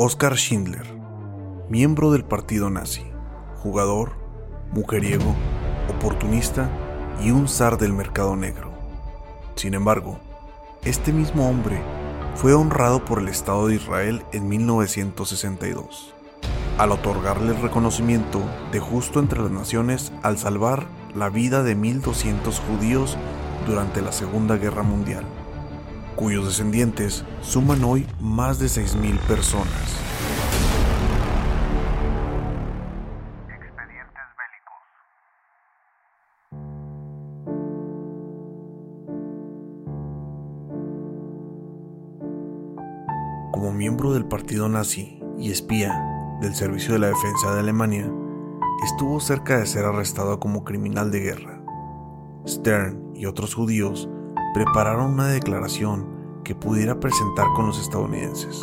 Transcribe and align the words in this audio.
Oskar 0.00 0.36
Schindler, 0.36 0.86
miembro 1.68 2.12
del 2.12 2.24
partido 2.24 2.70
nazi, 2.70 3.04
jugador, 3.56 4.12
mujeriego, 4.72 5.34
oportunista 5.88 6.70
y 7.20 7.32
un 7.32 7.48
zar 7.48 7.78
del 7.78 7.92
mercado 7.92 8.36
negro. 8.36 8.70
Sin 9.56 9.74
embargo, 9.74 10.20
este 10.84 11.12
mismo 11.12 11.48
hombre 11.48 11.82
fue 12.36 12.54
honrado 12.54 13.04
por 13.04 13.18
el 13.18 13.28
Estado 13.28 13.66
de 13.66 13.74
Israel 13.74 14.22
en 14.32 14.48
1962, 14.48 16.14
al 16.78 16.92
otorgarle 16.92 17.56
el 17.56 17.60
reconocimiento 17.60 18.40
de 18.70 18.78
justo 18.78 19.18
entre 19.18 19.40
las 19.40 19.50
naciones 19.50 20.12
al 20.22 20.38
salvar 20.38 20.86
la 21.14 21.28
vida 21.28 21.64
de 21.64 21.76
1.200 21.76 22.60
judíos 22.60 23.16
durante 23.66 24.00
la 24.00 24.12
Segunda 24.12 24.56
Guerra 24.56 24.84
Mundial, 24.84 25.24
cuyos 26.18 26.46
descendientes 26.46 27.24
suman 27.42 27.84
hoy 27.84 28.04
más 28.20 28.58
de 28.58 28.66
6.000 28.66 29.20
personas. 29.20 29.70
Como 43.52 43.72
miembro 43.72 44.12
del 44.12 44.24
partido 44.24 44.68
nazi 44.68 45.20
y 45.38 45.52
espía 45.52 46.04
del 46.40 46.52
Servicio 46.56 46.94
de 46.94 46.98
la 46.98 47.06
Defensa 47.06 47.54
de 47.54 47.60
Alemania, 47.60 48.10
estuvo 48.84 49.20
cerca 49.20 49.58
de 49.58 49.66
ser 49.66 49.84
arrestado 49.84 50.40
como 50.40 50.64
criminal 50.64 51.12
de 51.12 51.20
guerra. 51.20 51.62
Stern 52.44 53.12
y 53.14 53.26
otros 53.26 53.54
judíos 53.54 54.08
prepararon 54.54 55.12
una 55.12 55.28
declaración 55.28 56.06
que 56.44 56.54
pudiera 56.54 56.98
presentar 56.98 57.46
con 57.54 57.66
los 57.66 57.80
estadounidenses, 57.80 58.62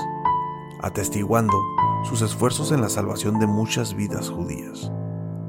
atestiguando 0.82 1.56
sus 2.04 2.22
esfuerzos 2.22 2.72
en 2.72 2.82
la 2.82 2.90
salvación 2.90 3.40
de 3.40 3.48
muchas 3.48 3.96
vidas 3.96 4.30
judías. 4.30 4.92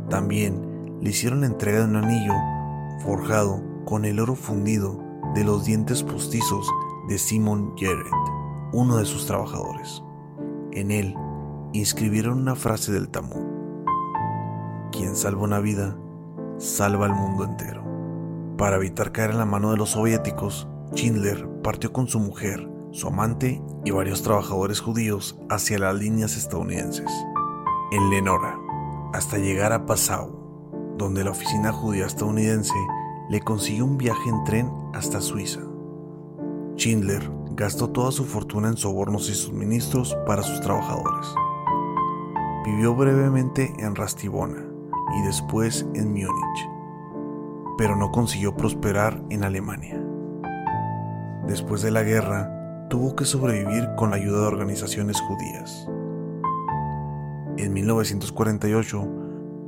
También 0.08 0.98
le 1.00 1.10
hicieron 1.10 1.44
entrega 1.44 1.78
de 1.78 1.84
un 1.84 1.96
anillo 1.96 2.34
forjado 3.04 3.62
con 3.84 4.04
el 4.04 4.20
oro 4.20 4.34
fundido 4.34 4.98
de 5.34 5.44
los 5.44 5.64
dientes 5.64 6.02
postizos 6.02 6.70
de 7.08 7.18
Simon 7.18 7.74
Jarrett, 7.76 8.12
uno 8.72 8.96
de 8.96 9.04
sus 9.04 9.26
trabajadores. 9.26 10.02
En 10.72 10.90
él 10.90 11.14
inscribieron 11.72 12.40
una 12.40 12.54
frase 12.54 12.92
del 12.92 13.08
Talmud. 13.08 13.44
Quien 14.92 15.14
salva 15.14 15.42
una 15.42 15.60
vida, 15.60 15.96
salva 16.58 17.06
al 17.06 17.14
mundo 17.14 17.44
entero. 17.44 17.85
Para 18.58 18.76
evitar 18.76 19.12
caer 19.12 19.32
en 19.32 19.38
la 19.38 19.44
mano 19.44 19.70
de 19.70 19.76
los 19.76 19.90
soviéticos, 19.90 20.66
Schindler 20.94 21.46
partió 21.62 21.92
con 21.92 22.08
su 22.08 22.18
mujer, 22.18 22.66
su 22.90 23.08
amante 23.08 23.62
y 23.84 23.90
varios 23.90 24.22
trabajadores 24.22 24.80
judíos 24.80 25.38
hacia 25.50 25.78
las 25.78 25.94
líneas 25.94 26.38
estadounidenses, 26.38 27.10
en 27.92 28.08
Lenora, 28.08 28.58
hasta 29.12 29.36
llegar 29.36 29.74
a 29.74 29.84
Passau, 29.84 30.94
donde 30.96 31.22
la 31.22 31.32
oficina 31.32 31.70
judía 31.70 32.06
estadounidense 32.06 32.74
le 33.28 33.40
consiguió 33.42 33.84
un 33.84 33.98
viaje 33.98 34.30
en 34.30 34.44
tren 34.44 34.72
hasta 34.94 35.20
Suiza. 35.20 35.60
Schindler 36.76 37.30
gastó 37.50 37.90
toda 37.90 38.10
su 38.10 38.24
fortuna 38.24 38.68
en 38.68 38.78
sobornos 38.78 39.28
y 39.28 39.34
suministros 39.34 40.16
para 40.26 40.42
sus 40.42 40.62
trabajadores. 40.62 41.26
Vivió 42.64 42.94
brevemente 42.94 43.74
en 43.78 43.94
Rastibona 43.94 44.64
y 45.18 45.26
después 45.26 45.86
en 45.94 46.08
Múnich, 46.08 46.75
pero 47.76 47.96
no 47.96 48.10
consiguió 48.10 48.56
prosperar 48.56 49.22
en 49.30 49.44
Alemania. 49.44 50.02
Después 51.46 51.82
de 51.82 51.90
la 51.90 52.02
guerra, 52.02 52.88
tuvo 52.88 53.14
que 53.16 53.24
sobrevivir 53.24 53.88
con 53.96 54.10
la 54.10 54.16
ayuda 54.16 54.40
de 54.40 54.46
organizaciones 54.46 55.20
judías. 55.20 55.88
En 57.56 57.72
1948, 57.72 59.08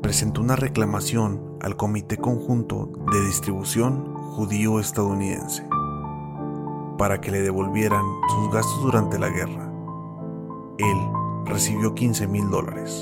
presentó 0.02 0.40
una 0.40 0.56
reclamación 0.56 1.58
al 1.60 1.76
Comité 1.76 2.16
Conjunto 2.16 2.90
de 3.12 3.26
Distribución 3.26 4.14
Judío-Estadounidense 4.14 5.66
para 6.98 7.20
que 7.20 7.30
le 7.30 7.42
devolvieran 7.42 8.04
sus 8.28 8.52
gastos 8.52 8.82
durante 8.82 9.18
la 9.18 9.28
guerra. 9.28 9.72
Él 10.78 10.98
recibió 11.44 11.94
15 11.94 12.26
mil 12.26 12.50
dólares. 12.50 13.00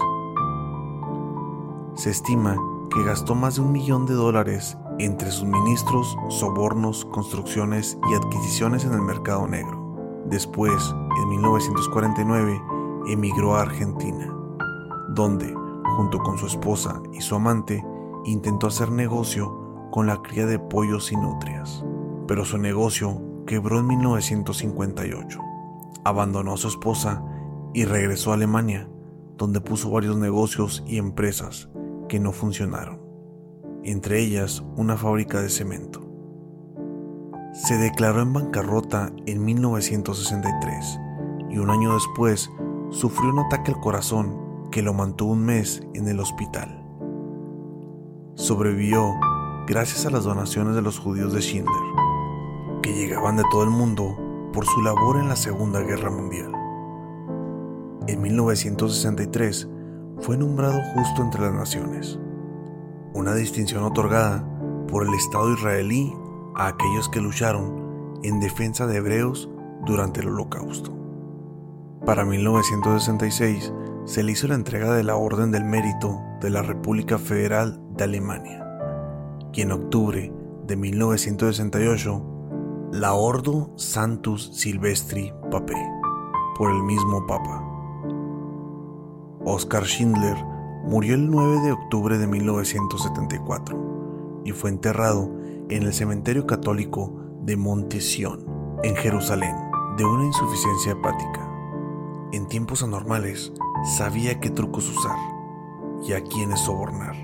Se 1.95 2.11
estima 2.11 2.57
que 2.95 3.03
gastó 3.03 3.35
más 3.35 3.57
de 3.57 3.63
un 3.63 3.73
millón 3.73 4.07
de 4.07 4.15
dólares 4.15 4.77
entre 4.99 5.31
suministros, 5.31 6.17
sobornos, 6.29 7.05
construcciones 7.07 7.99
y 8.11 8.15
adquisiciones 8.15 8.85
en 8.85 8.93
el 8.93 9.03
mercado 9.03 9.47
negro. 9.47 10.25
Después, 10.27 10.73
en 11.23 11.29
1949, 11.29 12.61
emigró 13.09 13.57
a 13.57 13.63
Argentina, 13.63 14.35
donde, 15.11 15.55
junto 15.97 16.19
con 16.19 16.39
su 16.39 16.47
esposa 16.47 17.01
y 17.13 17.21
su 17.21 17.35
amante, 17.35 17.85
intentó 18.25 18.67
hacer 18.67 18.91
negocio 18.91 19.89
con 19.91 20.07
la 20.07 20.21
cría 20.23 20.47
de 20.47 20.59
pollos 20.59 21.13
y 21.13 21.17
nutrias. 21.17 21.85
Pero 22.27 22.45
su 22.45 22.59
negocio 22.59 23.21
quebró 23.47 23.79
en 23.79 23.87
1958. 23.87 25.41
Abandonó 26.05 26.55
a 26.55 26.57
su 26.57 26.69
esposa 26.69 27.23
y 27.73 27.85
regresó 27.85 28.33
a 28.33 28.35
Alemania, 28.35 28.89
donde 29.37 29.61
puso 29.61 29.91
varios 29.91 30.17
negocios 30.17 30.83
y 30.87 30.99
empresas 30.99 31.69
que 32.09 32.19
no 32.19 32.33
funcionaron, 32.33 33.01
entre 33.87 34.21
ellas 34.21 34.65
una 34.77 34.97
fábrica 34.97 35.41
de 35.41 35.49
cemento. 35.49 36.03
Se 37.53 37.79
declaró 37.79 38.21
en 38.21 38.33
bancarrota 38.33 39.13
en 39.27 39.45
1963 39.45 41.01
y 41.51 41.59
un 41.59 41.71
año 41.71 41.95
después 41.95 42.51
sufrió 42.91 43.31
un 43.31 43.39
ataque 43.39 43.73
al 43.73 43.81
corazón 43.81 44.69
que 44.73 44.83
lo 44.83 44.93
mantuvo 44.93 45.33
un 45.33 45.45
mes 45.45 45.81
en 45.95 46.09
el 46.09 46.19
hospital. 46.19 46.85
Sobrevivió 48.35 49.15
gracias 49.69 50.05
a 50.05 50.11
las 50.11 50.25
donaciones 50.25 50.75
de 50.75 50.83
los 50.83 50.99
judíos 50.99 51.33
de 51.33 51.41
Schindler, 51.41 51.77
que 52.83 52.93
llegaban 52.93 53.37
de 53.37 53.45
todo 53.51 53.63
el 53.63 53.71
mundo 53.71 54.17
por 54.53 54.67
su 54.67 54.83
labor 54.83 55.19
en 55.19 55.29
la 55.29 55.37
Segunda 55.37 55.81
Guerra 55.81 56.11
Mundial. 56.11 56.53
En 58.09 58.21
1963 58.21 59.69
fue 60.19 60.37
nombrado 60.37 60.79
justo 60.95 61.23
entre 61.23 61.43
las 61.43 61.55
naciones, 61.55 62.19
una 63.17 63.35
distinción 63.35 63.83
otorgada 63.83 64.47
por 64.89 65.07
el 65.07 65.15
Estado 65.15 65.51
israelí 65.55 66.13
a 66.55 66.69
aquellos 66.69 67.09
que 67.09 67.23
lucharon 67.23 68.19
en 68.23 68.41
defensa 68.41 68.87
de 68.87 68.99
hebreos 68.99 69.49
durante 69.87 70.21
el 70.21 70.29
Holocausto. 70.29 70.95
Para 72.05 72.27
1966 72.27 73.73
se 74.05 74.23
le 74.23 74.33
hizo 74.33 74.49
la 74.49 74.55
entrega 74.55 74.95
de 74.95 75.03
la 75.03 75.17
Orden 75.17 75.51
del 75.51 75.65
Mérito 75.65 76.21
de 76.43 76.51
la 76.51 76.61
República 76.61 77.19
Federal 77.19 77.81
de 77.97 78.05
Alemania, 78.05 78.63
y 79.53 79.63
en 79.63 79.73
octubre 79.73 80.31
de 80.67 80.77
1968 80.77 82.23
la 82.93 83.15
Ordo 83.15 83.73
Santus 83.77 84.51
Silvestri 84.53 85.33
Pape 85.51 85.75
por 86.59 86.71
el 86.71 86.83
mismo 86.83 87.27
Papa. 87.27 87.63
Oskar 89.47 89.87
Schindler 89.87 90.37
murió 90.87 91.17
el 91.17 91.29
9 91.29 91.63
de 91.63 91.73
octubre 91.73 92.17
de 92.17 92.29
1974 92.29 94.43
y 94.45 94.53
fue 94.53 94.71
enterrado 94.71 95.29
en 95.69 95.83
el 95.83 95.93
cementerio 95.93 96.47
católico 96.47 97.13
de 97.43 97.57
Monte 97.57 98.01
Sion, 98.01 98.47
en 98.85 98.95
Jerusalén, 98.95 99.55
de 99.97 100.05
una 100.05 100.25
insuficiencia 100.25 100.93
hepática. 100.93 101.51
En 102.33 102.47
tiempos 102.47 102.85
anormales, 102.85 103.53
sabía 103.97 104.39
qué 104.39 104.51
trucos 104.51 104.89
usar 104.89 105.19
y 106.07 106.13
a 106.13 106.23
quiénes 106.23 106.61
sobornar, 106.61 107.17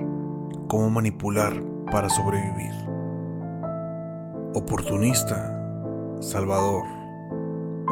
cómo 0.69 0.91
manipular 0.91 1.63
para 1.93 2.09
sobrevivir. 2.09 2.73
Oportunista, 4.55 6.17
salvador, 6.21 6.83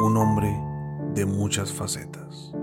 un 0.03 0.17
hombre 0.17 0.53
de 1.13 1.25
muchas 1.25 1.71
facetas. 1.71 2.53